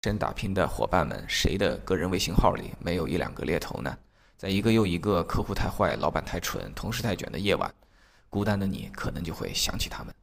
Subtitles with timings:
[0.00, 3.98] 真打拼的伙伴们，谁的个人微信号里没有一两个猎头呢？
[4.36, 7.68] 在一个又一个客户太坏、老板太蠢、同事太卷的夜晚，
[8.30, 10.14] 孤单的你可能就会想起他们。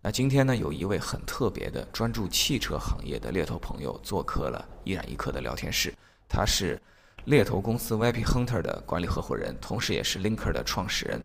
[0.00, 5.92] 那今天呢，有一位很特别的专注汽车行业的猎头朋友做客了一染一刻的聊天室。
[6.28, 6.80] 他是
[7.24, 11.20] 猎头公司 VIP Hunter 的管理合伙人，同时也是 Linker 的创始人。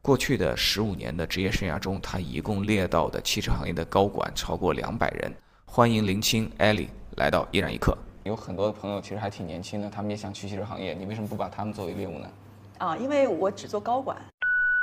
[0.00, 5.32] 过去的十五年的职业生涯中，他一共猎到的汽车行业的高管超过两百人。
[5.74, 6.88] 欢迎林青 Ellie。
[7.16, 12.28] 来到依然一刻，有很多的朋友其实还挺年轻的，他们也想去汽车行业，你为什么不把他们作为猎物呢？
[12.76, 14.14] 啊，因为我只做高管，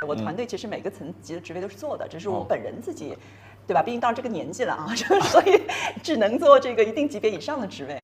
[0.04, 3.16] 我团队其实每个层级的职位都是做的，只是我本人自己，
[3.68, 3.80] 对吧？
[3.84, 4.92] 毕竟到这个年纪了啊，
[5.30, 5.62] 所以
[6.02, 7.96] 只能做这个一定级别以上的职位。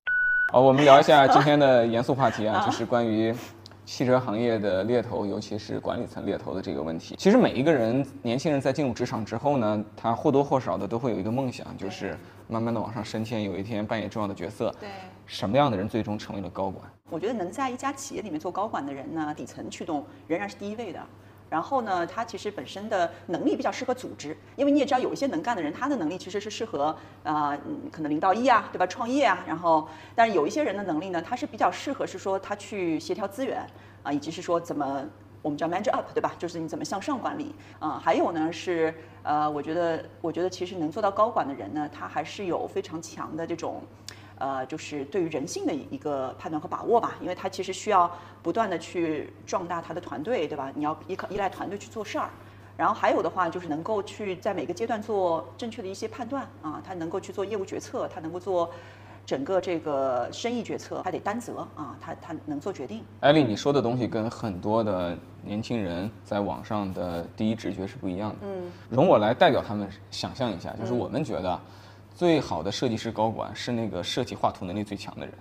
[0.53, 3.35] 好，我们聊一下 今天的严肃话题啊，就是关于
[3.87, 7.15] 汽车行业的猎头，尤其是管理层猎头的这个问题。
[7.17, 12.19] 其实每一个人，年轻人在进入职场之后呢，他或多或少的都会有一个梦想，就是。
[12.49, 14.73] 慢慢的往上升迁，有一天扮演重要的角色。
[14.79, 14.89] 对，
[15.27, 16.89] 什么样的人最终成为了高管？
[17.11, 21.01] 我觉得能在一家企业里面做高管的人呢，底层驱动仍然是第一位的。
[21.49, 27.57] 然后呢，他其实本身的能力比较适合组织，因为你也知道，有一些能干的人，他的能力其实是适合啊，
[27.91, 28.87] 可能零到一啊，对吧？
[28.87, 29.45] 创业啊。
[29.47, 33.67] 然后，但是有一些人的能力呢，他是比较适合是说他去协调资源
[34.03, 35.05] 啊，以及是说怎么。
[35.43, 36.33] 我们叫 manage up，对吧？
[36.41, 38.01] 就是你怎么向上管理啊？
[38.03, 43.81] 还有呢是呃，我觉得我觉得其实能做到高管的人呢，他还是有非常强的这种，
[44.39, 47.15] 呃，就是对于人性的一个判断和把握吧。
[47.21, 48.11] 因为他其实需要
[48.43, 50.73] 不断的去壮大他的团队，对吧？
[50.75, 52.31] 你要依靠依赖团队去做事儿。
[52.77, 58.71] 然后还有的话就是能够去在每个阶段做正确的一些判断啊，他能够去做业务决策，他能够做。
[59.25, 63.03] 整个这个生意决策他得担责啊，他他能做决定。
[63.19, 68.37] 艾丽，你说的东西跟很多的年轻人在网上的第一直觉是不一样的。
[68.43, 71.61] 嗯，容我来代表他们想象一下，就是我们觉得
[72.17, 75.35] 最好的设计师高管是那个设计画图能力最强的人，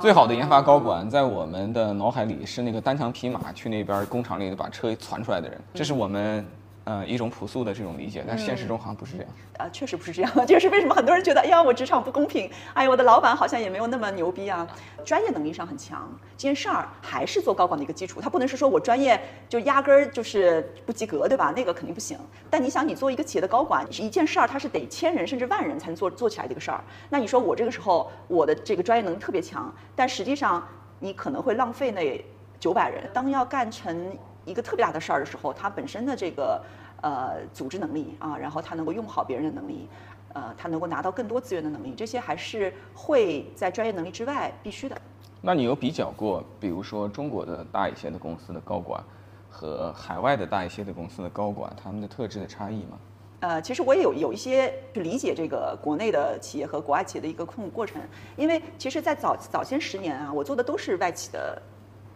[0.00, 6.46] 最好的研发高管在我们的脑海里是那个单枪匹马去那边工厂里把车传出来的人，这是我们。
[6.84, 9.32] 呃，一种朴素的这种理解，但是现实中好像不是这样。
[9.58, 10.32] 啊，确实不是这样。
[10.46, 14.66] 就是为什么很多人觉得，哎呀，我职场不公平，哎呀，我的老板好像也没有那么牛逼啊。
[15.04, 18.20] 专业能力上很强，这件事儿还是做高管的一个基础。
[18.20, 21.52] 他不能是说我专业就压根儿就是不及格，对吧？
[21.54, 22.18] 那个肯定不行。
[22.50, 26.82] 但你想，你做一个企业的高管，一件事儿它是得千人甚至万人才能做做起来的一个事儿。
[27.08, 30.66] 那你说我这个时候我的这个专业能力特别强，但实际上
[30.98, 32.24] 你可能会浪费那
[32.58, 33.08] 九百人。
[33.12, 34.18] 当要干成。
[34.44, 36.62] 一个特别大的事儿的时候，他本身的这个
[37.00, 39.88] 呃组织能力啊，然后他能够用好别人的能力，
[40.32, 44.96] 呃，他能够拿到更多资源的能力，这些还是会在专业能力之外必须的。
[45.40, 49.02] 那你有比较过，比如说中国的大一些的公司的高管
[49.50, 52.98] 和海外的大一些的公司的高管，他们的特质的差异吗？
[53.40, 58.00] 呃，其实我也有有一些去理解这个国内的企业和国外企业的一个控股过程，
[58.36, 61.60] 因为其实，在早早先十年啊，我做的都是外企的。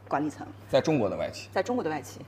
[0.08, 0.46] 管理层。
[0.68, 2.20] 在中国的外企，在中国的外企。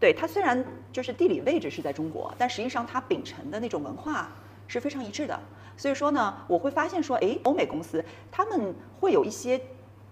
[0.00, 4.30] 对它虽然就是地理位置是在中国，但实际上它秉承的那种文化
[4.68, 5.38] 是非常一致的。
[5.76, 9.60] 所以说呢，我会发现说，哎，欧美公司他们会有一些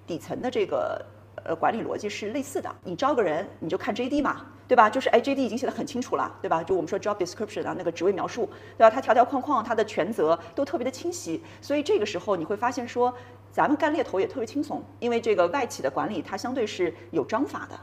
[0.07, 1.05] 底层的这个
[1.45, 2.75] 呃管理逻辑是类似的。
[2.83, 4.91] 你招个人，你就看 JD 嘛，对吧？
[4.91, 6.63] 就是哎，JD 已经写的很清楚了，对吧？
[6.63, 8.91] 就我们说 job description 啊，那个职位描述，对吧？
[8.91, 11.43] 它条条框框，它的权责都特别的清晰。
[11.61, 13.15] 所以这个时候你会发现说。
[13.53, 17.81] 咱们干猎头也特别轻松，因为这个外企的管理它相对是有章法的，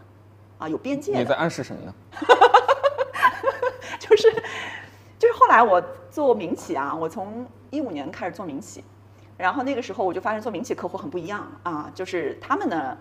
[0.59, 1.17] 啊，有边界。
[1.17, 1.93] 你在暗示什么呢？
[3.99, 4.31] 就是，
[5.17, 8.83] 就是后来我做民企啊，我从一五年开始做民企，
[9.35, 12.95] 然后那个时候我就发现做民企客户很不一样啊，就是他们呢。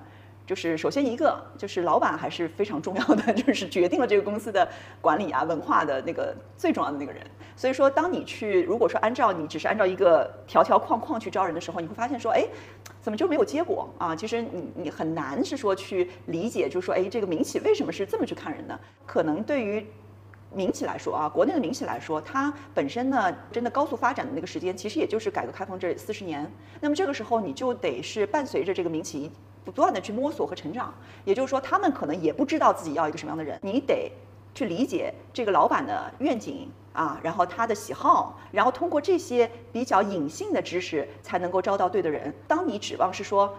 [0.45, 4.69] 就是首先一个就是老板还是非常重要的， 就是决定了这个公司的
[5.01, 7.23] 管理啊文化的那个最重要的那个人。
[7.55, 12.45] 所以说，当你去如果说按照你只是按照一个条条框框去招人的时候，你会发现说，哎，
[13.01, 14.17] 怎么就没有结果啊？
[14.17, 18.79] 其实你你很难是说去理解，就是说，哎，这个民企为什么是这么去看人呢？
[19.07, 19.87] 可能对于
[20.53, 26.51] 民企来说啊，国内的民企来说，它本身呢真的高速发展的那个时间，其实也就是改革开放这四十年。
[26.81, 29.31] 那么这个时候，你就得是伴随着这个民企。
[29.65, 30.93] 不断的去摸索和成长，
[31.25, 34.11] 也就是说，他们可能也不知道自己要一个什么样的人，你得
[34.55, 42.35] 去理解这个老板的愿景啊，然后他的喜好，然后通过这些比较隐性的知识，才能够招到对的人。
[42.47, 43.55] 当你指望是说，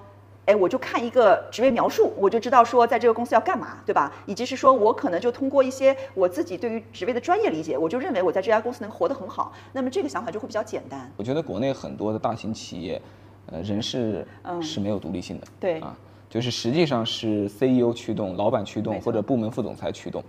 [0.46, 4.12] 哎，我就看一个职位描述，我就知道说在这个公司要干嘛，对吧？
[4.26, 9.54] 以及是说我可能就通过一些我自己对于职位的专业理解，我就认为我在这家公司能活得很好。
[9.72, 11.10] 那么这个想法就会比较简单。
[11.16, 13.02] 我觉得国内很多的大型企业。
[13.48, 14.26] 呃，人事
[14.62, 15.96] 是没有独立性的，对啊，
[16.30, 20.24] 就是实际上是 CEO 驱动、老板驱动或者部门副总裁驱动。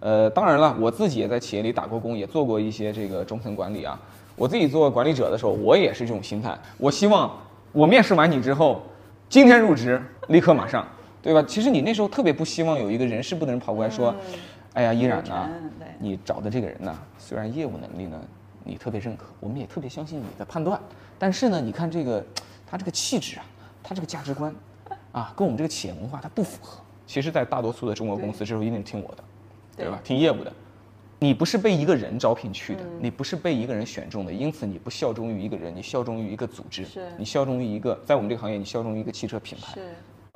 [0.00, 4.00] 呃，当然了，我自己也在企业里打过工，也做过一些这个中层管理啊。
[4.36, 6.56] 我自己做管理者的时候，我也是这种心态。
[6.76, 7.36] 我希望
[7.72, 8.80] 我面试完你之后，
[9.28, 10.86] 今天入职，立刻马上，
[11.20, 11.42] 对吧？
[11.42, 14.14] 其实你那时候特别不希望有一个人事部的人跑过来说，
[14.74, 18.20] 哎呀，依然呢流程对，你找的这个人呢，虽然业务能力呢
[18.68, 20.78] 你特别认可，我们也特别相信你的判断，
[21.18, 22.24] 但是呢，你看这个
[22.66, 23.44] 他这个气质啊，
[23.82, 24.54] 他这个价值观
[25.10, 26.78] 啊，跟我们这个企业文化它不符合。
[27.06, 29.24] 其实，在大多数的中国公司，这时候一定听我的，
[29.74, 29.98] 对吧？
[30.04, 30.52] 听业务的。
[31.20, 39.78] 你不是被一个人招聘去的，你不是被一个人选中的，因此你不效忠于一个人，你效忠于一个组织，是你效忠于一个，在我们这个行业，你效忠于一个汽车品牌。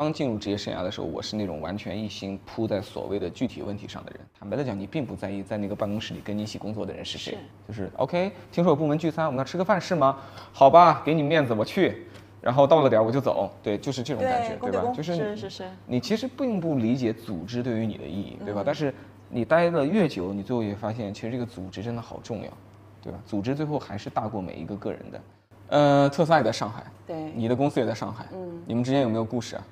[0.03, 4.21] 是刚进入职业生涯的时候，我是那种完全一心扑在所谓的具体问题上的人。
[4.37, 7.39] 坦白的讲，你并不在意在那个办公室里跟你一起工作的人是谁，
[7.69, 8.33] 就是 OK。
[8.51, 10.19] 听说有部门聚餐，我们要吃个饭是吗？
[10.53, 12.07] 好吧，给你面子，我去。
[12.41, 14.81] 然后到了点儿我就走，对，就是这种感觉，对，对吧？
[14.87, 18.65] 公就是是是是，你其实并不理解组织对于你的意义，嗯对吧？
[18.67, 18.93] 但是
[19.29, 22.51] 你待的越久，你最后也发现，其实这个组织真的好重要，
[23.01, 23.21] 对吧？
[23.25, 25.21] 组织最后还是大过每一个个人的。
[25.69, 29.65] 呃，特斯拉也在上海，对你的公司也在上海，嗯你们之间有没有故事啊？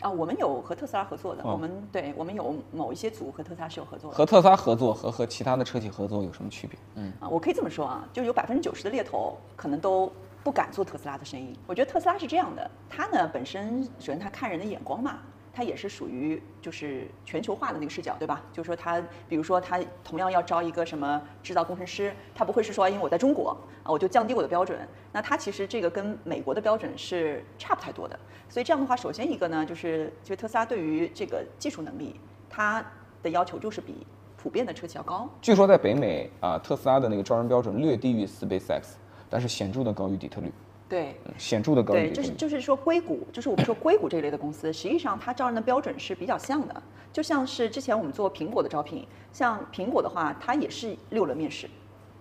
[0.00, 4.16] 啊，我们有和特斯拉合作的，哦我们对我们有某一些组和特斯拉是有合作的。
[4.16, 6.78] 和特斯拉合作和和其他的车企合作有什么区别？
[6.94, 10.10] 嗯，啊，我可以这么说啊，就有百分之九十的猎头可能都
[10.42, 11.54] 不敢做特斯拉的生意。
[11.66, 15.18] 我觉得特斯拉是这样的，它呢本身首先它看人的眼光嘛，
[15.60, 18.42] 它也是属于就是全球化的那个视角，对吧？
[18.50, 18.98] 就是说它，
[19.28, 24.88] 比如说它同样要招一个什么制造工程师，它不会是说因为我在中国啊，我就降低我的标准。
[25.12, 28.18] 那它其实这个跟美国的标准是差不太多的。
[28.48, 32.18] 所以这样的话，首先一个呢，就是就特斯拉对于这个技术能力，
[32.48, 32.82] 它
[33.22, 34.06] 的要求就是比
[34.38, 35.28] 普遍的车企要高。
[35.42, 38.94] 据说在北美啊，特斯拉的那个招人标准略低于 SpaceX，
[39.28, 40.50] 但是显著的高于底特律，
[40.90, 42.10] 对，嗯显著的高于对。
[42.10, 46.82] 就是就是说硅谷，就是我们说硅谷这一类的公司，实际上它招人的标准是比较像的，
[47.12, 51.70] 就像是之前我们做苹果的招聘，像苹果的话，它也是六轮面试，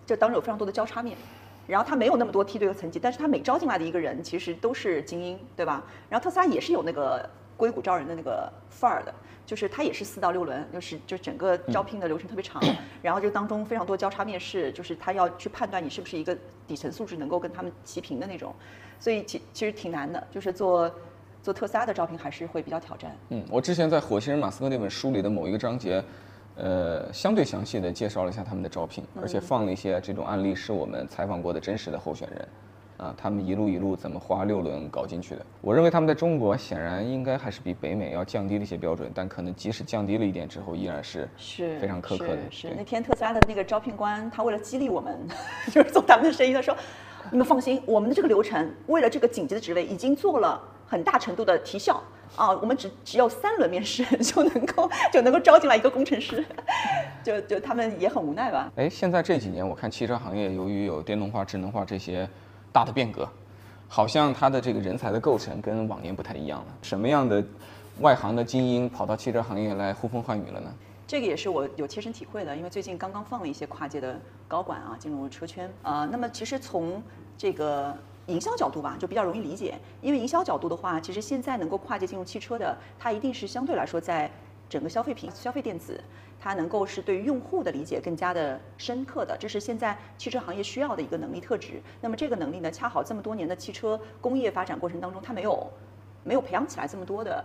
[0.06, 1.18] 就当中有非常多的交叉面，
[1.66, 5.84] 然后它没有那么多梯队和层级，但是它每招进来的一个人其实都是精英，对吧？
[6.08, 7.28] 然后特斯拉也是有那个
[7.60, 9.14] 硅谷招人的那个范儿的。
[9.46, 12.62] 就是它也是四到六轮，就是就整个招聘的流程特别长，
[13.02, 18.54] 然后就当中非常多交叉面试，就是他要去判断你是不是一个底层素质能够跟他们齐平的那种，
[19.00, 20.92] 所以其其实挺难的，就是做
[21.42, 23.18] 做特斯拉的招聘还是会比较挑战。
[23.30, 26.04] 嗯，我之前在《火星人马斯克》那本书里的某一个章节，
[26.56, 32.48] 呃，相对详细的介绍了一下他们的招聘，而且放了一些这种案例，是我们采访过的真实的候选人，
[33.00, 35.46] 啊，他们一路一路怎么花六轮搞进去的。
[35.62, 42.36] 我认为他们在中国显然应该还是比北美要降低了一些标准，但可能即使降低了一点之后，依然是是非常苛刻的。
[42.36, 45.18] 对是是那天特斯拉的那个招聘官，他为了激励我们，
[45.72, 46.76] 就是做他们的生意，他说
[47.32, 52.04] ：“你们放心，我们的这个流程为了这个紧急的职位已经做了很大程度的提效
[52.36, 56.44] 啊，我们只只有三轮面试 就能够就能够招进来一个工程师，
[57.24, 58.70] 就就他们也很无奈吧。
[58.76, 62.28] 哎，现在这几年我看汽车行业由于有电动化、智能化这些
[62.72, 63.28] 大的变革，
[63.88, 66.68] 好像它的这个人才的构成跟往年不太一样了。
[66.82, 67.44] 什么样的
[68.02, 70.72] 外行的精英跑到汽车行业来呼风唤雨了呢？
[71.08, 77.02] 这个也是我有切身体会的，因为最近刚刚放了一些跨界的高管啊进入车圈啊、那么其实从
[77.36, 84.30] 这个营销角度吧，就比较容易理解，因为营销角度的话，其实现在能够跨界进入汽车的，它一定是相对来说在
[84.70, 86.00] 整个消费品、消费电子，
[86.40, 91.82] 它能够是对用户的理解更加的深刻的，这是现在汽车行业需要的一个能力特质。
[92.00, 95.68] 那么这个能力呢，恰好这么多年的汽车工业发展过程当中，它没有
[96.24, 97.44] 没有培养起来这么多的。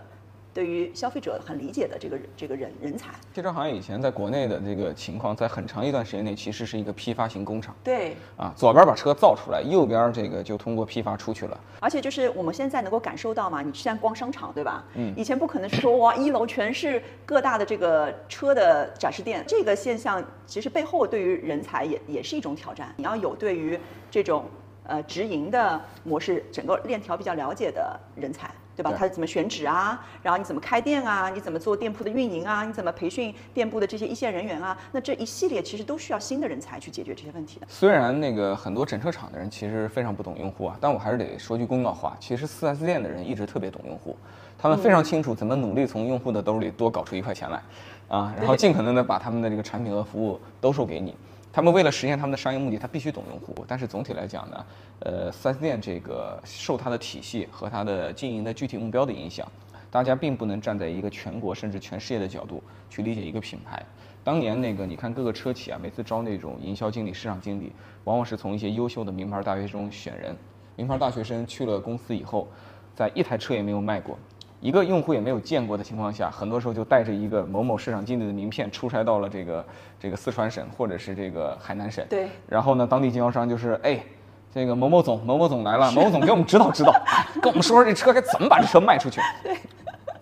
[0.54, 11.58] 对于消费者很理解的这个这个人人才，汽车行业以前在国内的这个情况，在很长一段时间内其实是一个批发型工厂对，啊，左边把车造出来，右边这个就通过批发出去了。
[11.80, 14.84] 而且就是我们现在能够感受到嘛，你现在逛商场对吧？
[14.94, 22.94] 嗯，以前不可能是说哇，一楼全是各大的这个车的展示店，这个现象其实背后对于人才也也是一种挑战。
[22.96, 23.76] 你要有对于
[24.08, 24.44] 这种
[24.86, 28.48] 呃直营的模式整个链条比较了解的人才。
[28.76, 28.90] 对吧？
[28.90, 30.04] 对他怎么选址啊？
[30.22, 31.30] 然后你怎么开店啊？
[31.30, 32.64] 你怎么做店铺的运营啊？
[32.64, 34.76] 你怎么培训店铺的这些一线人员啊？
[34.92, 37.66] 那这一系列其实都需要新的人才去解决这些问题的。
[37.68, 44.16] 虽然那个很多整车厂的人其实非常不懂用户啊，但我还是得说句公道话，其实 4S 店的人一直特别懂用户，
[44.58, 47.62] 他们非常清楚怎么努力从用户的兜里多搞出一块钱来，
[48.08, 51.14] 啊，然后尽可能的把他们的这个产品和服务兜售给你。
[51.54, 53.64] 他们为了实现他们的商业目的，他必须懂用户。
[53.68, 54.66] 但是总体来讲呢，
[54.98, 59.46] 呃，4S 店这个受它的体系和它的经营的具体目标的影响，
[59.88, 63.80] 大家并不能站在一个全国甚至全世界的角度去理解一个品牌。
[64.24, 67.70] 当年那个，你看各个车企啊，每次招那种营销经理、市场经理，
[68.02, 70.36] 往往是从一些优秀的名牌大学中选人。
[70.74, 72.48] 名牌大学生去了公司以后，
[72.96, 74.18] 在一台车也没有卖过，
[74.64, 79.66] 一个用户也没有见过的情况下，很多时候就带着一个某某市场经理的名片出差到了这个
[80.00, 82.02] 这个四川省或者是这个海南省。
[82.08, 82.26] 对。
[82.48, 84.02] 然后呢，当地经销商就是哎。
[84.54, 89.20] 这个某某总某某总来了，某某总给我们指导指导，哎 跟我们说说这车该怎么把这车卖出去。
[89.42, 89.56] 对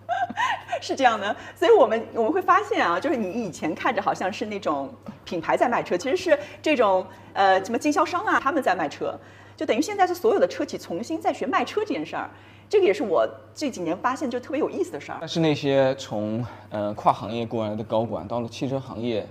[0.81, 4.91] 是这样的，所以我们我们会发现啊，就是你以前看着好像是那种
[5.23, 9.15] 品牌在卖车，其实是这种呃什么经销商啊他们在卖车，
[9.55, 12.27] 就等于现在是所有的车企重新在学卖车这件事儿，
[12.69, 15.17] 这个也是我这几年发现就特别有意思的事儿。
[15.19, 19.27] 但是那些从呃跨行业过来的高管，到了汽车行业，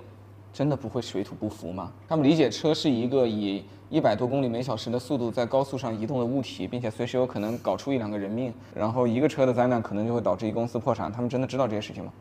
[0.52, 1.92] 真的不会水土不服吗？
[2.08, 11.10] 他们理解车是一个以一百多公里每小时的速度在高速上移动的物体，并且随时有可能搞出一两个人命，然后一个车的灾难可能就会导致一公司破产。
[11.10, 12.12] 他们真的知道这些事情吗？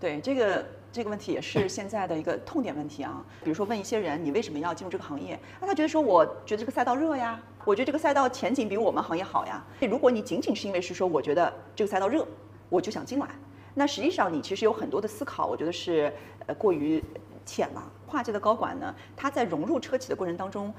[0.00, 3.24] 对这个这个问题也是现在的一个痛点问题啊。
[3.42, 5.38] 比如说问一些人，你为什么要进入这个行业？
[5.58, 9.64] 那他觉得说，我觉得这个赛道热呀，我觉得这个赛道前景比我们行业好呀。
[9.80, 12.26] 如果你仅仅是因为是说，我觉得这个赛道热，
[12.68, 13.26] 我就想进来，
[13.74, 16.12] 那实际上你其实有很多的思考，我觉得是
[16.46, 17.02] 呃过于
[17.46, 17.82] 浅了。
[18.06, 20.72] 跨界的高管呢，他在融入车企的过程当中，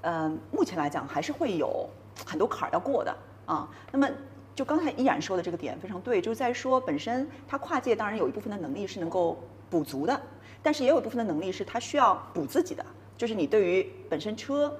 [0.00, 1.88] 呃，目前来讲还是会有
[2.26, 3.68] 很多坎儿要过的啊。
[3.92, 4.10] 那么
[4.56, 9.38] 就刚才依然说的这个点非常对，就是在说本身他跨界当然有一部分的能力是能够
[9.70, 10.20] 补足的，
[10.62, 12.84] 但是也有一部分的能力是他需要补自己的，
[13.16, 14.76] 就是你对于本身车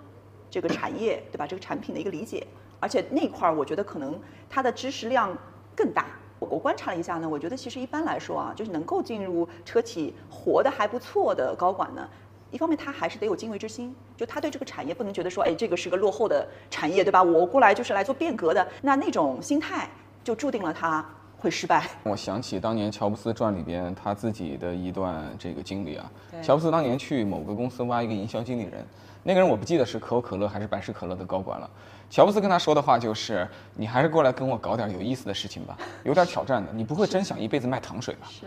[0.50, 2.46] 这个产业对吧，这个产品的一个理解，
[2.80, 5.34] 而且那块儿我觉得可能他的知识量
[5.76, 6.06] 更大。
[6.40, 12.08] 我我观察了一下呢，我觉得其实一般来说啊，就是能够进入车企活得还不错的高管呢，
[12.50, 17.22] 一方面他还是得有敬畏之心，就他对这个产业不能觉得说，哎，这个是个落后的产业，对吧？
[17.22, 19.88] 我过来就是来做变革的，那那种心态
[20.24, 21.04] 就注定了他
[21.40, 21.84] 会失败。
[22.04, 26.10] 我想起当年乔布斯传里边他自己的一段这个经历啊。
[26.42, 28.84] 乔布斯当年去某个公司挖一个营销经理人，
[29.22, 31.68] 那个人我不记得是可口可乐还是百事可乐的高管了。
[32.10, 36.70] 乔布斯跟他说的话就是：“你还是过来跟我搞点有意思的事情吧， 有点挑战的。
[36.72, 38.46] 你不会真想一辈子卖糖水吧？”是。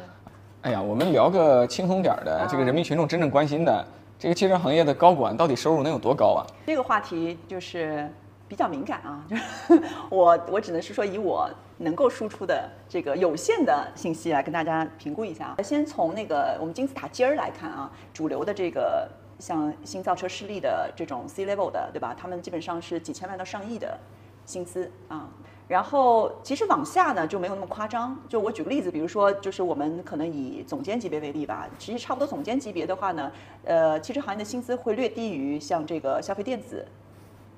[0.62, 3.86] 哎呀，我们聊个轻松点儿的，这个人民群众真正关心的，
[4.18, 6.48] 这个汽车行业的高管到底收入能有多高啊？
[6.66, 8.10] 这个话题就是
[8.48, 9.44] 比较敏感啊，就是
[10.10, 11.50] 我我只能是说以我
[11.84, 15.62] 能够输出的这个有限的信息来跟大家评估一下啊。
[15.62, 22.16] 先从那个我们金字塔尖儿来看啊，主流的这个像新造车势力的这种 C level 的，对吧？
[22.18, 23.98] 他们基本上是几千万到上亿的
[24.46, 25.30] 薪资啊。
[25.66, 28.18] 然后其实往下呢就没有那么夸张。
[28.28, 33.32] 就我举个例子，比如说就是我们可能以总监级别为例吧，其实差不多总监级别的话呢，
[33.63, 36.86] 呃，汽车行业的薪资会略低于像这个消费电子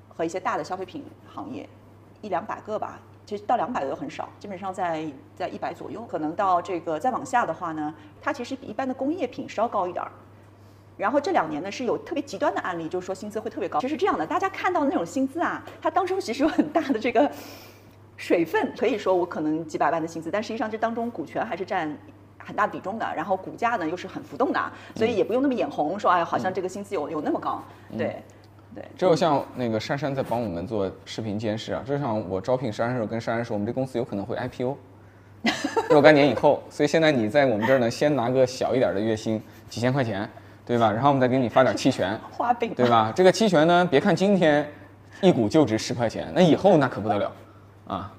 [0.08, 1.68] 和一些大的消费品行业，
[2.22, 2.98] 一两百个吧。
[3.26, 5.04] 其实到两百的都很少，基本上在
[5.34, 6.06] 在一百左右。
[6.08, 7.92] 可能到这个再往下的话呢，
[8.22, 10.10] 它其实比一般的工业品稍高一点儿。
[10.96, 13.80] 然后这两年呢是有特别极端的案例，就是说薪资会特别高。
[13.80, 17.28] 其实是这样的，大家看到那种薪资啊，它当中其实有很大的这个
[18.16, 21.94] 水分，可以说我可能几百万的薪资，但实际上这当中股权还是占
[22.38, 27.60] 很大比重的，然后股价呢又是很浮动的，所以也不用那么眼红，说哎好像这个薪资有有那么高，
[27.98, 28.22] 对。
[28.76, 34.76] 对，只有像那个珊珊在帮我们做视频监视啊，就像我招聘珊珊的时候跟珊珊说，我们这公司有可能会 IPO，
[35.88, 40.28] 若干年以后，所以现在你在我们这儿呢，先拿个小一点的月薪，几千块钱，
[40.66, 40.92] 对吧？
[40.92, 42.20] 然后我们再给你发点期权，
[42.76, 43.10] 对吧？
[43.16, 44.68] 这个期权呢，别看今天
[45.22, 47.32] 一股就值十块钱，那以后那可不得了，
[47.86, 48.12] 啊，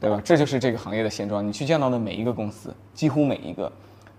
[0.00, 0.18] 对吧？
[0.24, 1.46] 这就是这个行业的现状。
[1.46, 3.70] 你去见到的每一个公司，几乎每一个，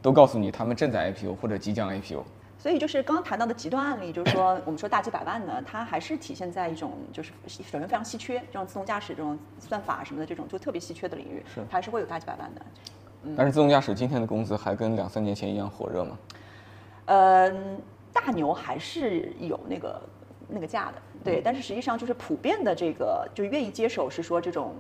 [0.04, 2.24] 都告诉你他们正在 IPO 或者即将 IPO。
[2.62, 12.62] 所以就是刚刚谈到的极端案例，就是说我们说大几百万呢，它还是体现在一种就是首先非常稀缺，这种自动驾驶这种算法什么的这种就特别稀缺的领域，是它还是会有大几百万的。
[13.36, 16.18] 但是自动驾驶今天的工资还跟两三年前一样火热吗？
[17.06, 17.82] 嗯，
[18.14, 20.02] 大牛还是有那个
[20.48, 24.76] 那个价的，对，但是实际上就是普遍的这个就愿意接手是说这种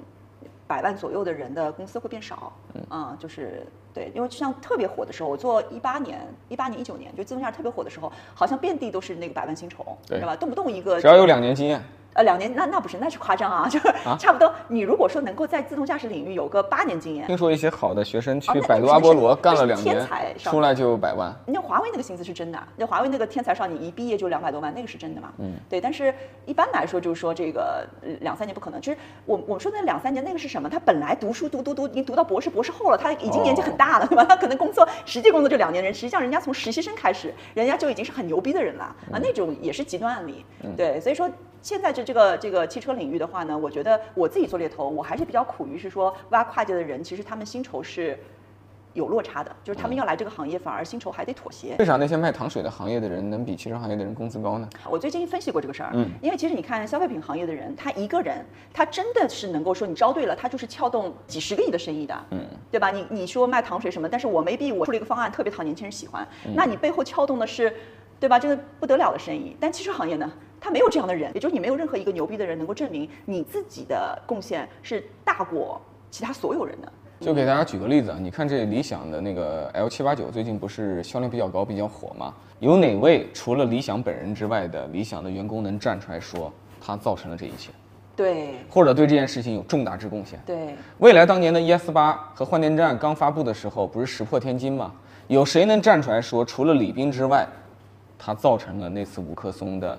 [0.67, 6.19] 百万左右的人的公司会变少，嗯啊，就是对，因为像特别火的时候，我做一八年、
[6.49, 10.35] 一八年、一九年，就自动驾驶特别火的时候，好像遍地都是那个百万薪酬，对吧？
[10.35, 11.83] 动不动一个只要有两年经验，
[12.13, 13.87] 呃，两年那那不是，那是夸张啊， 就是
[14.19, 14.53] 差不多。
[14.67, 20.05] 你如果说能够在自动驾驶领域有个八年经验，听说一些好的学生去百度阿波罗干了两年
[20.37, 21.33] 出来就有百万。
[21.45, 25.31] 那华为那个薪资是真的，那华为那个天才少女一毕业就两百多万，那个是真的嘛？
[25.37, 25.79] 嗯，对。
[25.79, 26.13] 但是
[26.45, 28.81] 一般来说，就是说这个呃两三年不可能。
[28.81, 30.69] 其实我我们说那两三年那个是什么？
[30.69, 34.25] 他本来读书读读读，已经读到博士博士后了，他已经年纪很大了，对吧？
[34.25, 40.45] 他可能工作实际工作就两年人，实际上人家从实习生开始，人家就已经是很牛逼的人了啊，那种也是极端案例。
[40.75, 41.29] 对，所以说。
[41.61, 48.17] 现在这这个这个汽车领域的话呢，我觉得我自己做猎头，我还是比较苦于是说挖跨界的人，其实他们薪酬是
[48.93, 51.75] 有落差的，就是他们要来这个行业，反而薪酬还得妥协。
[51.77, 54.67] 为啥那些卖糖水的行业的人能比汽车行业的人工资高呢？
[54.89, 62.89] 我最近分析过这个事儿，嗯因为其实你看消费品行业的人，他一个人，他真的是能够说你招对了，他就是撬动几十个亿的生意的，嗯，对吧？
[62.89, 67.71] 你你说卖糖水什么，但是我 maybe 我出了一个方案特别讨年轻人喜欢，那你背后撬动的是，
[68.19, 68.39] 对吧？
[68.39, 69.55] 这个不得了的生意。
[69.59, 70.29] 但汽车行业呢，
[70.61, 76.89] 他没有这样的人，也就是你没有任何一个牛逼的人能够证明你自己的贡献是大过其他所有人的。
[77.19, 82.33] 就给大家举个例子啊，你看这理想的那个 L 七八九最近不是销量比较高、比较火吗？
[82.59, 87.71] 有哪位除了理想本人之外的理想的员工能站出来说他造成了这一切，
[88.15, 90.39] 对或者对这件事情有重大之贡献？
[90.45, 94.91] 对，未来当年的 ES 八和换电站刚发布的时候，不是石破天惊吗？
[95.27, 97.47] 有谁能站出来说，除了李斌之外，
[98.17, 99.97] 他造成了那次五棵松的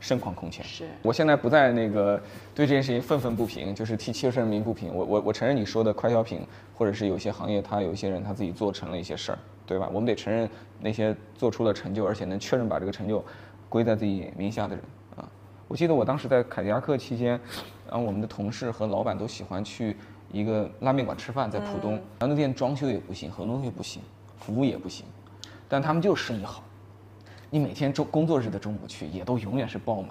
[0.00, 0.64] 盛况空前？
[0.64, 2.20] 是我现在不再那个
[2.54, 4.92] 对这件事情愤愤不平，就是替汽车人民不平。
[4.92, 6.40] 我我我承认你说的快消品，
[6.74, 9.88] 或者是有些行业，他有一些人他自己做成了一些事儿，对吧？
[9.92, 10.48] 我们得承认
[10.80, 13.24] 那些做出了成就，而且能确认把这个成就
[13.68, 14.84] 归在自己名下的人
[15.16, 15.28] 啊。
[15.68, 17.38] 我记得我当时在凯迪拉克期间，
[17.88, 19.96] 然后我们的同事和老板都喜欢去
[20.32, 24.00] 一个拉面馆吃饭，在浦东，然后那店装修也不行，很多东西不行，
[24.38, 25.04] 服务也不行，
[25.68, 26.64] 但他们就是生意好。
[27.50, 30.10] 你每天周工作日的中午去，也都永远是爆满，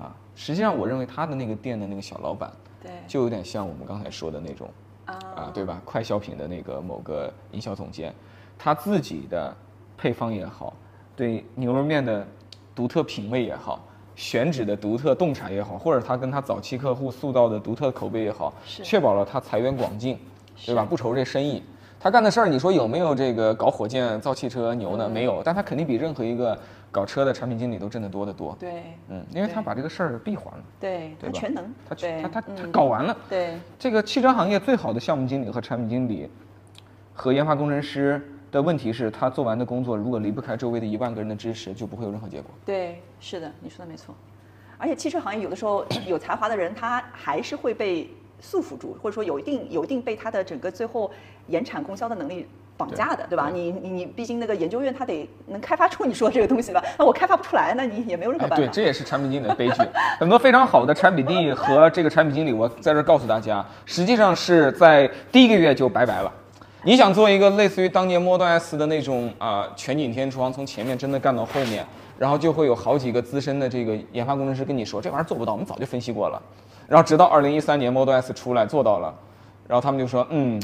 [0.00, 4.68] 啊，实际上我认为他的那个店的那个小老板，对就有点像我们刚才说的那种，
[5.04, 5.80] 啊啊，对吧？
[5.84, 8.12] 快消品的那个某个营销总监，
[8.58, 9.56] 他自己的
[9.96, 10.74] 配方也好，
[11.14, 12.26] 对牛肉面的
[12.74, 13.80] 独特品味也好，
[14.16, 20.18] 选址的独特洞察也好，或者他跟他早期客户塑造的独特口碑也好，是确保了他财源广进，
[20.66, 20.84] 对吧？
[20.84, 21.62] 不愁这生意。
[22.00, 25.08] 他干的事儿，你说有没有这个搞火箭、造汽车牛呢？
[25.08, 26.56] 没有，但他肯定比任何一个
[26.92, 28.56] 搞车的产品经理都挣得多得多。
[28.58, 33.16] 对嗯，因为他把这个事儿闭环了，对，对吧他全能，他对他他他嗯搞完了。
[33.28, 36.30] 对这个汽车行业最好的项目经理和产品经理
[37.12, 42.50] 和研发工程师的问题是，他做完的工作如果离不开周围的一万个人的支持，就不会有任何结果。
[42.64, 44.14] 对，是的，你说的没错。
[44.78, 48.08] 而且汽车行业有的时候 有才华的人，他还是会被
[48.40, 51.10] 束缚住，或者说有一定有一定被它的整个最后
[51.48, 53.50] 延产供销的能力绑架的，对吧？
[53.52, 56.82] 你你你，毕竟那个研究院它得能开发出你说这个东西吧？
[56.98, 58.72] 那我开发不出来，那你也没有任何哎，对，办法。
[58.72, 59.82] 这也是产品经理的悲剧。
[60.20, 66.32] 很多非常好的产品力和这个产品经理，我在这儿告诉大家，实际上是在第一个月就拜拜了。
[66.84, 71.84] 你想做一个类似于当年 Model S 的那种啊、全景天窗，从前面真的干到后面，
[72.16, 76.40] 然后就会有好几个资深的这个研发工程师跟你说，这玩意儿做不到，我们早就分析过了。
[76.88, 79.14] 然后直到二零一三年 Model S 出来做到了，
[79.68, 80.58] 然后他们就说，嗯，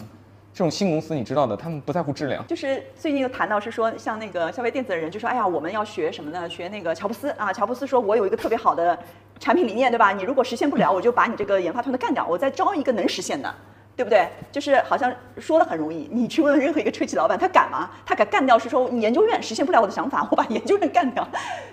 [0.54, 2.42] 这种新公司你知道的，他们不在乎质量。
[2.46, 6.48] 就是最近又谈到是说，像那个消费电子的人就说，哎呀，我们要学什么呢？
[6.48, 8.98] 学那个乔布斯啊，乔布斯说我有一个特别好的
[9.38, 10.12] 产品理念，对吧？
[10.12, 13.54] 你如果实现不了，我就把你这个研发团队干掉，我再招一个能实现的。
[13.96, 14.28] 对不对？
[14.50, 17.90] 就是好像说的很容易，你去问任何一个车企老板，他敢吗？
[18.04, 21.26] 他敢干掉是说你研究院实现不了我的想法， 我把研究院干掉，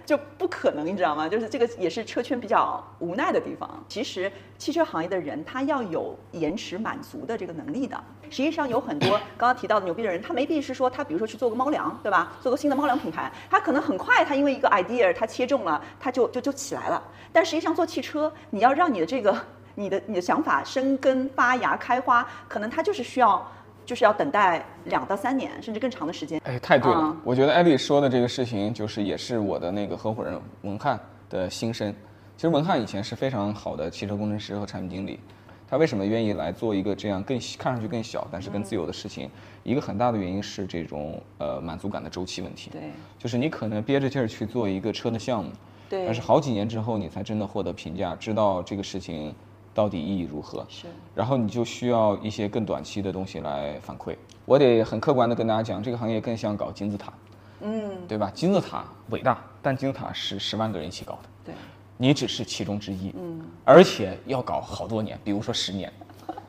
[0.06, 1.28] 就不可能，你知道吗？
[1.28, 3.84] 就是这个也是车圈比较无奈的地方。
[3.88, 8.00] 其实汽车行业的人他要有延迟满足的这个能力的。
[8.30, 12.34] 实际上有很多 刚刚提到的牛逼的人，他没必是说他比如说去做个猫粮，对吧？
[12.40, 17.02] 做个新的猫粮品牌，他可能很快他因为一个 idea 他切中了，他就就就起来了。
[17.34, 19.36] 但实际上做汽车，你要让你的这个。
[19.82, 23.46] 你的你的想法生根发芽开花，可能它就是需要，
[23.86, 26.39] 就是要等待两到三年，甚至更长的时间。
[26.46, 27.00] 哎，太对了！
[27.00, 31.94] 啊我觉得艾丽说的这个事情，就是也是我的那个合伙人文翰的心声。
[32.38, 35.20] 其实文翰以前是非常好的汽车工程师和产品经理，
[35.67, 39.30] 他为什么愿意来做一个这样更看上去更小，但是更自由的事情？
[39.63, 42.72] 一个很大的原因是这种呃满足感的周期问题。
[42.72, 42.82] 对
[43.20, 45.52] 就是你可能憋着劲儿去做一个车的项目，
[45.88, 49.36] 对但是好几年之后你才真的获得评价，知道这个事情
[49.74, 50.66] 到底意义如何。
[50.70, 54.16] 是然后你就需要一些更短期的东西来反馈。
[54.46, 57.14] 我得很客观的跟大家讲，这个行业更像搞金字塔，
[57.62, 58.32] 嗯，对吧？
[58.34, 61.56] 金字塔伟大，但金字塔是十万个人一起搞的，对，
[61.98, 65.92] 你只是其中之一，嗯，而且要搞好多年，比如说十年。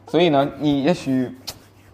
[0.09, 1.33] 所以呢，你也许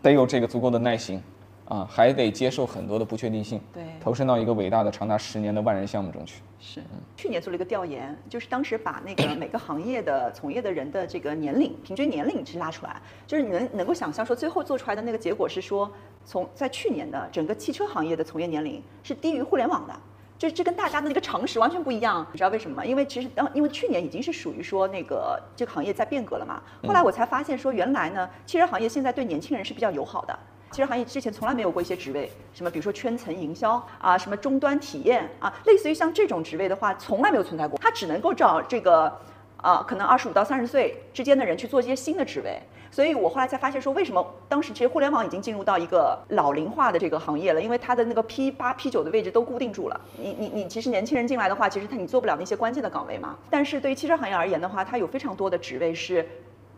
[0.00, 1.22] 得有这个足够的耐心，
[1.68, 6.40] 啊，还得接受很多的不确定性，对投身到一个伟大的长达十年的万人项目中去。
[6.58, 6.82] 是。
[7.14, 15.90] 去年做了一个调研，就是当时把那个每个行业的从业的人的这个年龄平均年龄是拉出来，就是你能能够想象说，最后做出来的那个结果是说，
[16.24, 19.94] 从在去年的整个汽车行业的从业年龄是低于互联网的。
[20.38, 22.84] 这这跟大家的那个常识完全不一样，你知道为什么吗？
[22.84, 30.38] 因为其实当因为去年已经是属于说那个这个行业在变革了嘛，后来我才发现说原来呢，汽车行业现在对年轻人是比较友好的。
[30.70, 37.78] 汽车行业之前从来没有过一些职位，什么比如说圈层营销啊，什么终端体验啊，类似于像这种职位的话，从来没有存在过。
[37.78, 39.12] 它只能够找这个
[39.56, 42.60] 啊，可能二十五到三十岁之间的人去做一些新的职位。
[42.90, 50.00] 所以我后来才发现说，为什么当时其实互联网已经进入到一个老龄化的这个行业了，因为它的那个 P 八、P 九的位置都固定住了。
[50.18, 53.36] 你你你，其实年轻人进来的话，其实他你做不了那些关键的岗位嘛。
[53.50, 56.26] 但是对于汽车行业而言的话，它有非常多的职位是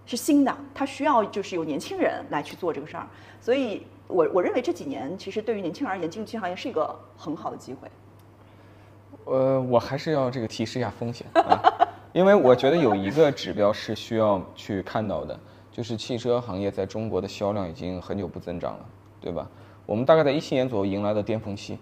[0.04, 3.06] 是新的，它需要就是有年轻人来去做这个事儿。
[3.40, 7.88] 所以我我认为这几年其实对于年轻人而言，进入行业是一个很好的机会。
[9.24, 11.60] 呃，我还是要这个提示一下风险啊，
[12.12, 15.38] 因为我觉得有一个指标是需要去看到的，
[15.70, 18.86] 就是汽车行业在中国的销量已经很久不增长了，
[19.20, 19.48] 对吧？
[19.86, 21.78] 我们大概在一七年左右迎来的巅峰期，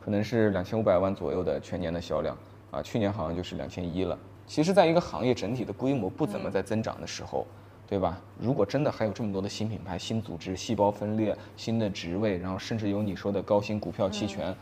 [0.00, 2.36] 可能是两千五百万左右的全年的销量
[2.70, 4.18] 啊，去年好像就是两千一了。
[4.46, 7.46] 其实，在一个行业整体的规模不怎么在增长的时候，
[7.92, 8.18] 对吧？
[8.40, 14.56] 如果真的还有这么多的新品牌、新组织、细胞分裂、新的职位，然后甚至有你说的高薪股票期权，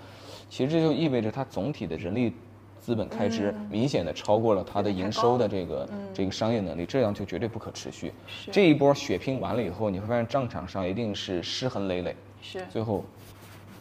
[0.48, 2.34] 其实这就意味着它总体的人力
[2.80, 8.12] 资本开支明显的超过了它的营收的这个这个商业能力，这样就绝对不可持续。
[8.50, 12.66] 这一波血拼完了以后，你会发现战场上一定是尸痕累累，是。
[12.68, 13.04] 最后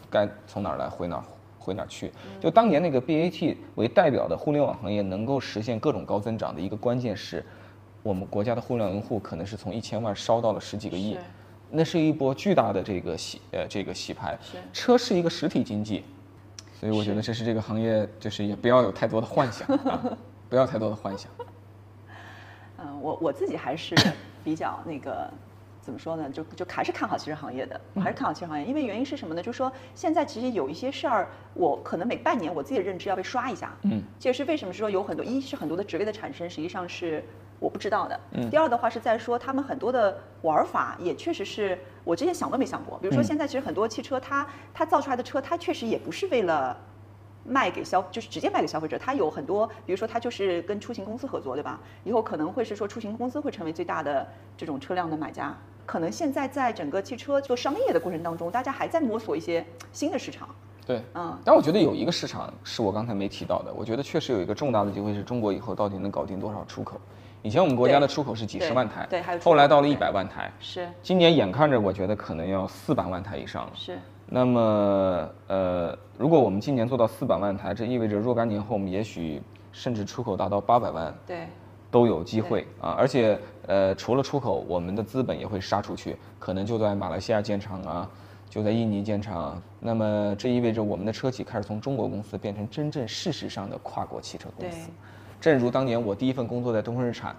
[0.08, 1.24] 该从哪儿来回哪儿
[1.58, 2.12] 回哪儿去。
[2.40, 7.44] 就当年那个 BAT 为代表的互联网行业能够实现各种高增长的一个关键是，
[8.02, 11.20] 我们国家的互联网用户可能是从一千万烧到了十几个亿是，
[11.70, 14.56] 那是一波巨大的这个洗呃这个洗牌是。
[14.72, 16.04] 车是一个实体经济，
[16.78, 20.02] 所以我觉得这是这个行业就是也不要有太多的幻想啊，
[20.48, 21.30] 不要太多的幻想。
[22.82, 23.94] 嗯，我我自己还是
[24.42, 25.30] 比较那个
[25.82, 26.30] 怎么说呢？
[26.30, 29.42] 就就还是看好汽车行业的，我还是看好汽车行业，因为原因是什么呢？
[29.42, 33.76] 就是说现在其实有一些事儿，我可能每半年我自己的认知要被刷一下。
[33.82, 37.22] 嗯，这也是为什么说有很多，一是很多的职位的产生实际上是
[37.60, 38.18] 我不知道的。
[38.32, 42.98] 嗯第二的话是在说他们很多的玩法也确实是我之前想都没想过。
[42.98, 44.44] 比如说嗯现在其实很多汽车它
[44.74, 46.76] 它造出来的车，它确实也不是为了。
[47.42, 51.80] 卖给消就是直接卖给消费者，它有很多，比如说它就是跟出行公司合作，对吧？
[52.04, 55.56] 以后可能会是说出行公司会成为最大的这种车辆的买家。
[55.86, 60.46] 可能现在在整个汽车做商业的过程当中，大家还在摸索一些新的市场。
[60.86, 67.00] 对，嗯，但我觉得有一个市场是我刚才没提到的，我觉得确实有一个重大的机会是中国以后到底能搞定多少出口。
[67.42, 73.72] 以前我们国家的出口是几十万台，对对还有后来到了一百万台，是今年眼看着我觉得可能要四百万台以上了。
[73.74, 79.40] 是，那么，呃，如果我们今年做到四百万台，这意味着若干年后我们也许
[79.72, 81.46] 甚至出口达到八百万对，
[81.90, 82.90] 都有机会啊！
[82.98, 88.08] 而且，呃，除了出口，我们的资本也会杀出去，可能就在马来西亚建厂啊，
[88.50, 89.62] 就在印尼建厂啊。
[89.80, 94.90] 那么，这意味着我们的车企开始从中国公司变成真正事实上的跨国汽车公对司。
[95.40, 97.34] 正如当年我第一份工作在东风日产，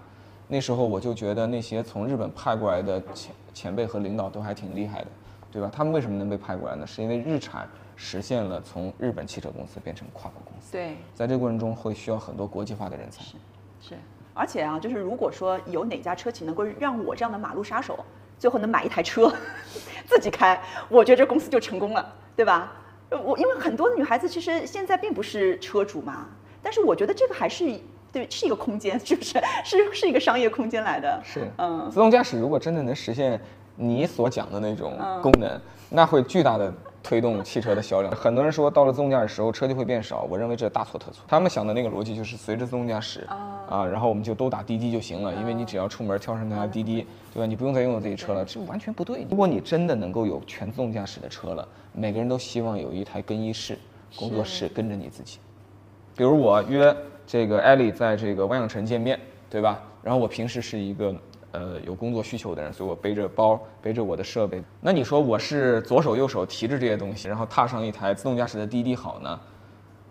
[0.48, 5.06] 那时候我就觉得那些从日本派过来的前前辈和领导都还挺厉害的，
[5.52, 5.70] 对吧？
[5.72, 6.84] 他们为什么能被派过来呢？
[6.86, 13.22] 是因为日产实现了从日本汽车公司变成跨国公司，对，在这个过程中会需要很多国际化的人才。
[13.80, 13.94] 是。
[14.34, 18.02] 而且啊，就是如果说有哪家车企能够让我这样的马路杀手
[18.38, 19.30] 最后能买一台车
[20.08, 22.72] 自己开，我觉得这公司就成功了，对吧？
[23.10, 26.26] 呃我因为很多女孩子其实现在并不是车主嘛，
[26.62, 27.78] 但是我觉得这个还是
[28.12, 29.40] 对是一个空间， 是不是？
[29.64, 31.20] 是是一个商业空间来的。
[31.24, 33.40] 是，嗯，自动驾驶如果真的能实现
[33.76, 36.72] 你所讲的那种嗯功能，那会巨大的
[37.02, 38.14] 推动汽车的销量。
[38.14, 41.24] 很多人说到了自动驾驶时候车就会变少，我认为这大错特错。
[41.26, 43.26] 他们想的那个逻辑就是随着自动驾驶
[43.68, 47.46] 啊，然后我们就都打滴滴就行了，因为你只要出门跳上那台滴滴，对吧？
[47.46, 49.26] 你不用再拥有自己车了，这完全不对。
[49.30, 53.78] 如果你真的能够有全自动驾驶的车了，每个人都希望有一台更衣室、
[54.16, 55.38] 工作室跟着你自己。
[56.14, 56.94] 比如我约
[57.26, 59.80] 这个艾丽在这个万象城见面，对吧？
[60.02, 61.14] 然后我平时是一个
[61.52, 64.62] 呃有工作需求的人，所以我背着包，背着我的设备。
[64.80, 69.40] 那你说我是左手右手提着这些东西，然后踏上一台自动驾驶的滴滴好呢？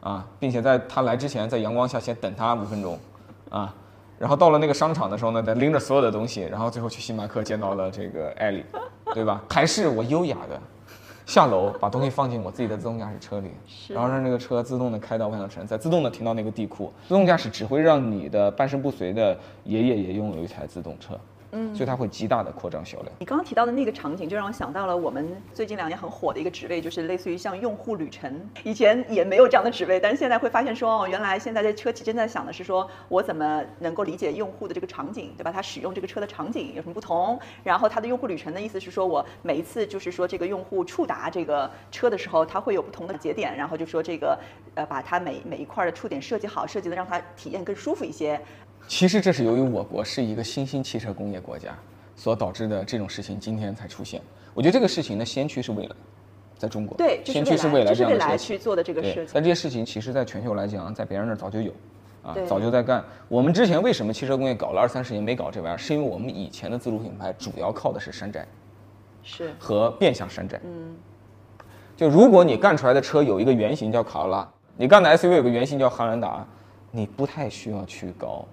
[0.02, 2.98] 啊，并且在他来之前，在阳光下先等他五分钟，
[3.50, 3.72] 啊，
[4.18, 8.66] 然后到了那个商场的时候呢，再拎着所有的东西，然后最后去星巴克见到了这个艾丽，
[9.14, 9.44] 对吧？
[9.50, 10.60] 还是我优雅的
[11.32, 13.52] 下楼把东西放进我自己的自动驾驶车里，
[13.88, 16.92] 然后让这个车自动的开到万象城，再自动的停到那个地库。
[17.08, 21.18] 自动驾驶只会让你的半身不遂的爷爷也拥有一台自动车，
[21.52, 23.12] 嗯，所以它会极大的扩张销量。
[23.20, 28.50] 你刚刚提到的那个场景，就让我想到了我们最近两年很火的一个职位，就是类似于像用户旅程。
[28.64, 35.52] 以前也没有这样的职位，但是现在会发现说，哦，原来现在的车企真在想的是说，我怎么能够理解用户的这个场景，对吧？
[35.52, 37.40] 他使用这个车的场景有什么不同？
[37.64, 44.40] 然后它的用户旅程的意思是说我每一次就是说这个用户触达这个车的时候，它会有不同的节点，然后就说这个
[44.76, 48.40] 呃，把它每每一块的触点设计好，设计的让它体验更舒服一些。
[48.92, 51.70] 其实这是由于我国是一个新兴汽车工业国家
[52.14, 54.22] 所导致的这种事情，今天才出现。
[54.54, 55.96] 我觉得这个事情的先驱是未来，
[56.58, 58.48] 在中国，对，先驱是未来这样的车企。
[58.48, 61.72] 去做的这个事情，但这些事情其实在全球来讲，在别人那儿早就有，
[62.22, 63.02] 啊，早就在干。
[63.30, 68.46] 我们之前为什么汽车工业搞了二三十年没搞这玩意儿，是因为我们以前的自主品牌主要靠的是山寨
[69.24, 70.60] 是，和变相山寨。
[70.66, 70.94] 嗯，
[71.96, 76.46] 就如果你干出来的车有一个原型叫卡罗拉，你干的 SUV 有个原型叫汉兰达，
[76.92, 78.46] 你不太需要去搞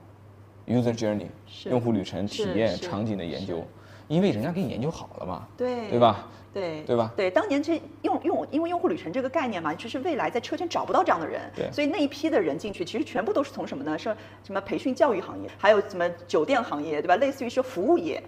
[0.69, 1.27] user journey
[1.65, 3.65] 用户旅程体验场景的研究，
[4.07, 6.29] 因为人家给你研究好了嘛，对对吧？
[6.51, 13.99] 对对吧对，当年这用用因为用户旅程这个概念嘛，就是未来在车圈找不到这样的人，对所以那一批的人进去，其实全部都是从什么呢？
[13.99, 17.17] 是什么培训教育行业，还有什么酒店行业，对吧？
[17.17, 18.21] 类似于说服务业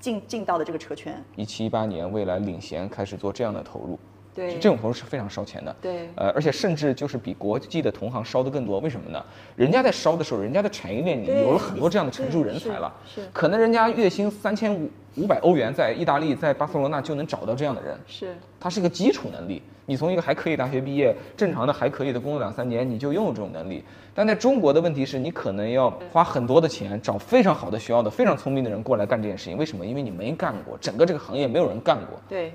[0.00, 3.98] 进进到的这个车圈，一七一八年，未来领衔开始做这样的投入，
[4.34, 5.74] 对这种投入是非常烧钱的。
[5.80, 8.78] 对呃，而且甚至就是比国际的同行烧的更多。
[8.80, 9.24] 为什么呢？
[9.56, 12.92] 人家在烧的时候，人家的产业链里对有了很多这样的成熟人才了。
[13.06, 17.98] 是是可能人家月薪三千五五百欧元，在意大利，在巴塞罗那就能找到这样的人。
[18.06, 19.62] 是它是一个基础能力。
[19.84, 23.82] 你从一个还可以大学毕业，正常的还可以的工作两三年，你就拥有这种能力。
[24.14, 29.58] 但在中国的问题是你可能要花很多的钱，找非常好的学校的、非常聪明的人过来干这件事情。
[29.58, 29.84] 为什么？
[29.84, 32.52] 因为你没干过，整个这个行业没有人干过，对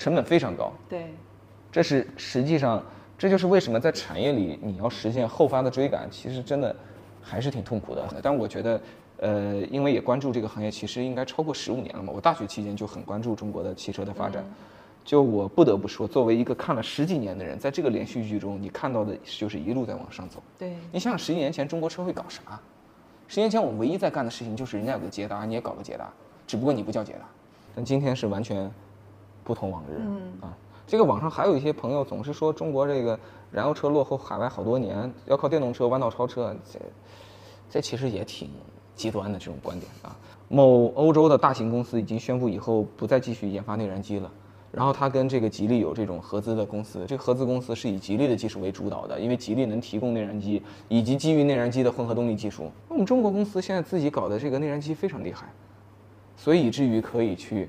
[0.00, 0.72] 成本非常高。
[0.88, 1.14] 对
[1.70, 2.82] 这是实际上，
[3.18, 6.74] 这就是为什么在产业里你要实现后发的追赶，其实真的
[7.20, 8.08] 还是挺痛苦的。
[8.22, 8.80] 但我觉得，
[9.18, 12.10] 呃，因为也关注这个行业，其实应该超过十五年了嘛。
[12.12, 14.42] 我大学期间就很关注中国的汽车的发展。
[15.04, 20.42] 就我不得不说，作为一个看了十几年的人，在这个连续剧中，你看到的就是一路在往上走。
[20.58, 22.58] 对你想想，十几年前中国车会搞啥？
[23.28, 26.10] 十年前我唯一在干的事情就是人家有个捷达，你也搞个捷达，
[26.46, 27.20] 只不过你不叫捷达。
[27.74, 28.70] 但今天是完全
[29.44, 30.56] 不同往日、嗯啊。
[30.86, 33.18] 这个网上还有一些朋友总是说中国这个
[33.50, 36.80] 燃油车落后海外好多年，要靠电动车弯道超车，这
[37.70, 38.50] 这其实也挺
[38.94, 40.16] 极端的这种观点啊。
[40.48, 44.30] 某欧洲的大型公司已经宣布以后不再继续研发内燃机了。
[44.72, 52.70] 然后他跟这个吉利有这种合资的公司，这个合资公司是以吉利的技术为主导的，因为吉利能提供内燃机以及基于内燃机的混合动力技术。
[52.86, 55.52] 我们中国公司现在自己搞的这个内燃机非常厉害，
[56.36, 57.68] 所以以至于可以去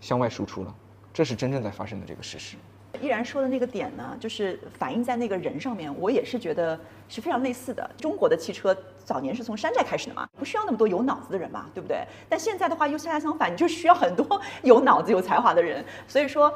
[0.00, 0.74] 向外输出了，
[1.16, 2.58] 这是真正在发生的这个事实。
[3.00, 7.90] 依然说的那个点呢，就是反映在那个人上面，我也是觉得是非常类似的。
[7.96, 12.04] 中国的汽车早年是从山寨开始的嘛，不需要那么多有脑子的人嘛，对不对？
[12.28, 15.82] 但现在的话又恰恰相反，你就需要很多有脑子、有才华的人。
[16.06, 16.52] 所以说，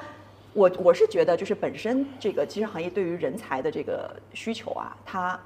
[0.53, 5.41] 我我是觉得，就是本身这个汽车行业对于人才的这个需求啊，它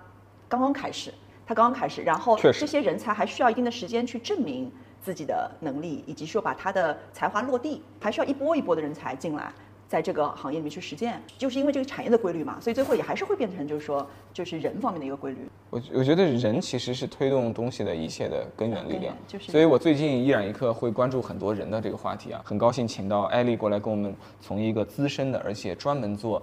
[0.49, 1.15] 刚刚开始，
[1.47, 4.73] 它刚刚开始，然后这些人才还需要一定的时间去证明
[5.05, 9.53] 自己的能力，以及说把他的才华落地，还需要一波一波的人才进来。
[9.87, 15.47] 在这个行业里面去实践，就是因为这个产业的规律嘛，所以最后也还是会变成就是说，就是人方面的一个规律。
[15.69, 26.43] 我我觉得人其实是推动东西的一切的根源力量，就是所以我最近一染一刻会关注很多人的这个话题啊，很高兴请到艾丽过来跟我们从一个资深的，而且专门做，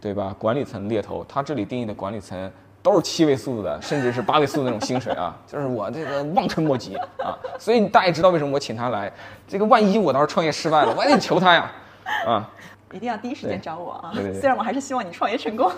[0.00, 0.34] 对吧？
[0.38, 2.50] 管理层猎头，他这里定义的管理层
[2.82, 9.12] 都是七位数的，甚至是八位数的那种薪水啊， 就是我这个望尘莫及啊，所以大家也知道为什么我请他来，
[9.46, 11.70] 这个万一我到时候创业失败了，我也得求他呀，
[12.26, 12.50] 啊。
[12.92, 14.10] 一定要第一时间找我啊！
[14.12, 15.72] 对对对虽然我还是希望你创业成功。